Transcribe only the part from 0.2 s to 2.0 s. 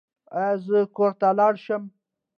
ایا زه کور ته لاړ شم؟